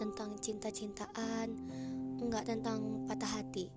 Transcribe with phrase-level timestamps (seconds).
[0.00, 1.48] tentang cinta-cintaan,
[2.24, 3.68] nggak tentang patah hati,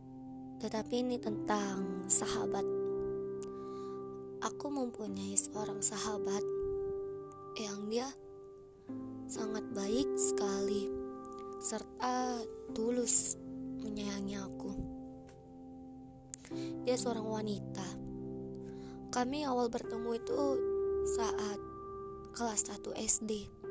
[0.64, 2.64] tetapi ini tentang sahabat.
[4.40, 6.40] Aku mempunyai seorang sahabat
[7.60, 8.08] yang dia
[9.28, 10.88] sangat baik sekali
[11.60, 12.40] serta
[12.72, 13.36] tulus
[13.84, 14.72] menyayangi aku.
[16.88, 17.88] Dia seorang wanita.
[19.12, 20.42] Kami awal bertemu itu
[21.20, 21.60] saat
[22.32, 23.63] kelas 1 SD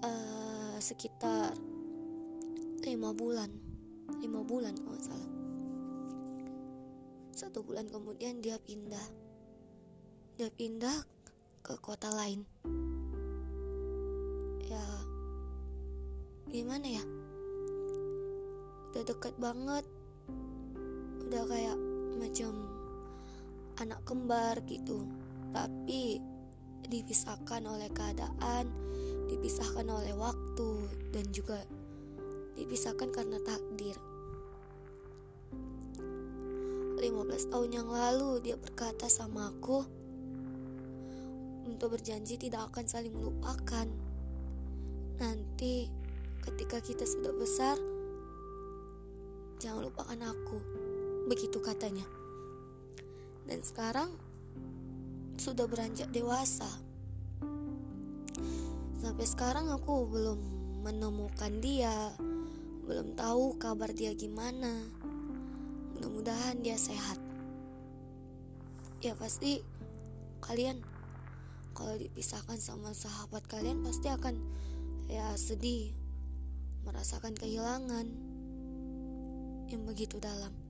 [0.02, 1.54] uh, sekitar
[2.82, 3.54] lima bulan,
[4.26, 5.32] lima bulan kalau salah.
[7.38, 9.06] Satu bulan kemudian dia pindah,
[10.42, 11.06] dia pindah
[11.62, 12.42] ke kota lain.
[14.66, 14.82] Ya,
[16.50, 17.06] gimana ya?
[18.92, 19.86] Udah dekat banget
[21.32, 21.80] udah kayak
[22.20, 22.52] macam
[23.80, 25.08] anak kembar gitu.
[25.56, 26.20] Tapi
[26.92, 28.68] dipisahkan oleh keadaan
[29.32, 30.70] dipisahkan oleh waktu
[31.16, 31.56] dan juga
[32.60, 33.96] dipisahkan karena takdir.
[37.00, 39.88] 15 tahun yang lalu dia berkata sama aku
[41.64, 43.88] untuk berjanji tidak akan saling melupakan.
[45.16, 45.88] Nanti
[46.44, 47.80] ketika kita sudah besar
[49.62, 50.81] jangan lupakan aku
[51.32, 52.04] begitu katanya.
[53.48, 54.12] Dan sekarang
[55.40, 56.68] sudah beranjak dewasa.
[59.00, 60.40] Sampai sekarang aku belum
[60.84, 62.12] menemukan dia,
[62.84, 64.84] belum tahu kabar dia gimana.
[65.96, 67.16] Mudah-mudahan dia sehat.
[69.00, 69.64] Ya pasti
[70.44, 70.84] kalian
[71.72, 74.36] kalau dipisahkan sama sahabat kalian pasti akan
[75.08, 75.96] ya sedih,
[76.86, 78.06] merasakan kehilangan
[79.72, 80.61] yang begitu dalam.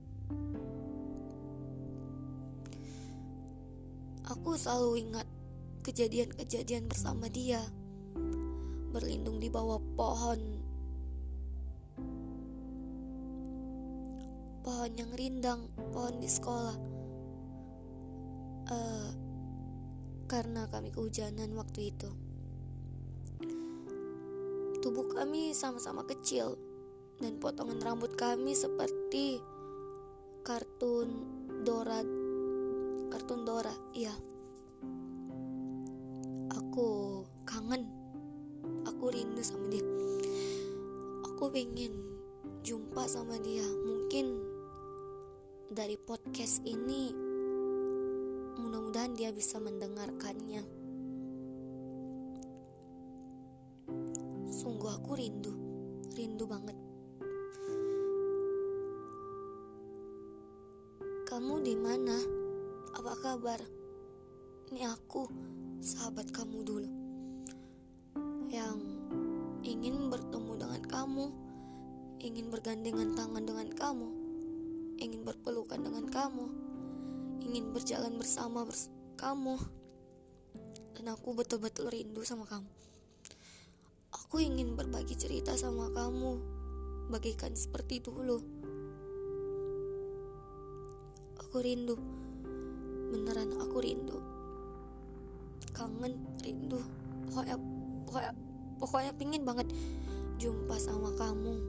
[4.32, 5.26] Aku selalu ingat
[5.82, 7.60] kejadian-kejadian bersama dia,
[8.94, 10.40] berlindung di bawah pohon,
[14.62, 16.76] pohon yang rindang, pohon di sekolah.
[18.72, 19.10] Uh,
[20.32, 22.08] karena kami kehujanan waktu itu.
[24.80, 26.56] Tubuh kami sama-sama kecil
[27.20, 29.38] dan potongan rambut kami seperti
[30.52, 31.08] kartun
[31.64, 32.04] Dora
[33.08, 34.12] kartun Dora iya.
[36.52, 37.88] Aku kangen
[38.84, 39.80] aku rindu sama dia.
[41.24, 41.96] Aku pengen
[42.60, 43.64] jumpa sama dia.
[43.64, 44.26] Mungkin
[45.72, 47.16] dari podcast ini
[48.60, 50.68] mudah-mudahan dia bisa mendengarkannya.
[54.52, 55.56] Sungguh aku rindu
[56.12, 56.76] rindu banget
[61.42, 62.14] Kamu di mana?
[62.94, 63.58] Apa kabar?
[64.70, 65.26] Ini aku,
[65.82, 66.90] sahabat kamu dulu.
[68.46, 68.78] Yang
[69.66, 71.26] ingin bertemu dengan kamu,
[72.22, 74.08] ingin bergandengan tangan dengan kamu,
[75.02, 76.46] ingin berpelukan dengan kamu,
[77.42, 78.86] ingin berjalan bersama bers
[79.18, 79.58] kamu.
[80.94, 82.70] Dan aku betul-betul rindu sama kamu.
[84.14, 86.38] Aku ingin berbagi cerita sama kamu,
[87.10, 88.61] bagikan seperti dulu
[91.52, 92.00] Aku rindu.
[93.12, 94.16] Beneran aku rindu.
[95.76, 96.80] Kangen, rindu.
[97.28, 97.60] Pokoknya,
[98.08, 98.32] pokoknya,
[98.80, 99.68] pokoknya pingin banget
[100.40, 101.60] jumpa sama kamu.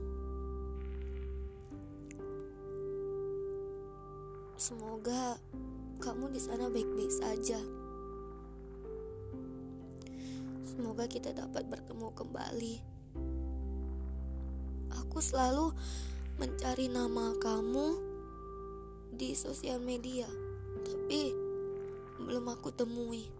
[4.56, 5.36] Semoga
[6.00, 7.60] kamu di sana baik-baik saja.
[10.64, 12.74] Semoga kita dapat bertemu kembali.
[15.04, 15.76] Aku selalu
[16.40, 18.13] mencari nama kamu
[19.14, 20.26] di sosial media,
[20.82, 21.30] tapi
[22.18, 23.30] belum aku temui.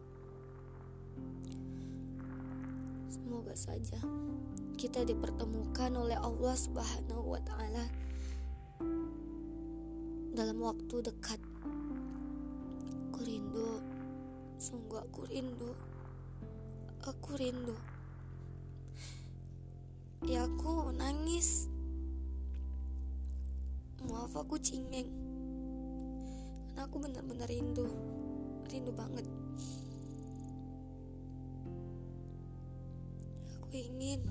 [3.11, 3.99] Semoga saja
[4.79, 7.85] kita dipertemukan oleh Allah Subhanahu wa taala
[10.31, 11.43] dalam waktu dekat.
[13.11, 13.83] Aku rindu,
[14.63, 15.75] sungguh aku rindu.
[17.03, 17.75] Aku rindu.
[20.23, 21.67] Ya aku nangis.
[24.07, 25.34] Maaf aku cingeng
[26.75, 27.87] karena aku benar-benar rindu.
[28.67, 29.23] Rindu banget.
[33.63, 34.27] Aku ingin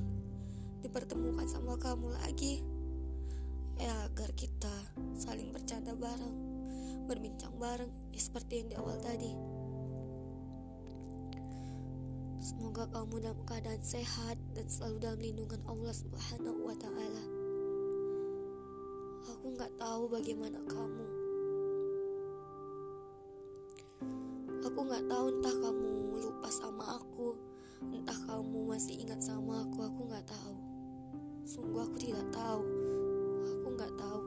[0.84, 2.60] dipertemukan sama kamu lagi.
[3.80, 4.76] Ya agar kita
[5.16, 6.36] saling bercanda bareng
[7.08, 9.32] berbincang bareng ya seperti yang di awal tadi.
[12.44, 17.24] Semoga kamu dalam keadaan sehat dan selalu dalam lindungan Allah Subhanahu wa taala.
[19.32, 21.13] Aku nggak tahu bagaimana kamu
[24.84, 27.40] aku nggak tahu entah kamu lupa sama aku.
[27.96, 30.56] Entah kamu masih ingat sama aku aku nggak tahu.
[31.48, 32.68] Sungguh aku tidak tahu.
[33.48, 34.22] Aku nggak tahu.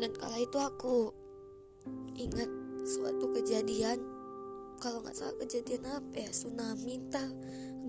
[0.00, 0.96] Dan kala itu aku
[2.16, 2.48] ingat
[2.88, 4.00] suatu kejadian.
[4.80, 6.32] Kalau nggak salah kejadian apa ya?
[6.32, 7.28] Tsunami entah.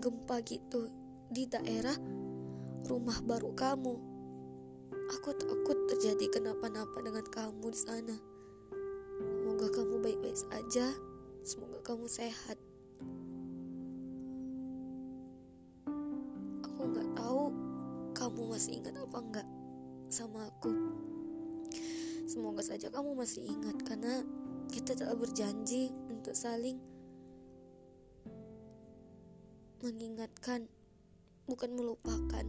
[0.03, 0.91] Gempa gitu.
[1.31, 1.95] Di daerah
[2.91, 3.95] rumah baru kamu.
[5.15, 8.34] Aku takut terjadi kenapa-napa dengan kamu di sana
[10.75, 10.91] saja
[11.47, 12.59] semoga kamu sehat.
[16.67, 17.43] Aku nggak tahu
[18.11, 19.47] kamu masih ingat apa enggak
[20.11, 20.75] sama aku.
[22.27, 24.19] Semoga saja kamu masih ingat karena
[24.67, 26.75] kita telah berjanji untuk saling
[29.79, 30.67] mengingatkan,
[31.47, 32.43] bukan melupakan.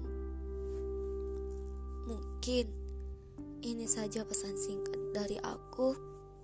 [2.11, 2.67] Mungkin
[3.63, 5.95] ini saja pesan singkat dari aku,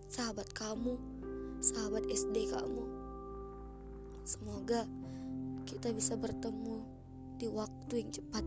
[0.07, 1.12] sahabat kamu,
[1.63, 2.85] sahabat SD kamu.
[4.27, 4.83] Semoga
[5.63, 6.83] kita bisa bertemu
[7.39, 8.45] di waktu yang cepat.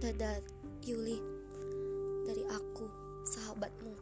[0.00, 0.40] Dadah,
[0.88, 1.20] Yuli,
[2.24, 2.88] dari aku,
[3.28, 3.92] sahabatmu.